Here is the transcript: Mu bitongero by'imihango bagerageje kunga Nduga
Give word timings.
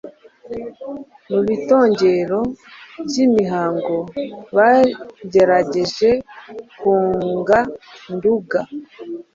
Mu 1.29 1.39
bitongero 1.47 2.39
by'imihango 3.05 3.97
bagerageje 4.55 6.09
kunga 6.79 7.59
Nduga 8.13 8.59